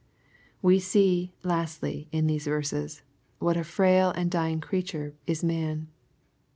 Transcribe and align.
We 0.63 0.79
see, 0.79 1.31
lastly, 1.43 2.07
in 2.11 2.25
these 2.25 2.45
verses, 2.47 3.03
what 3.37 3.55
a 3.55 3.63
frail 3.63 4.09
and 4.09 4.31
dying 4.31 4.59
creature 4.59 5.13
is 5.27 5.43
man. 5.43 5.89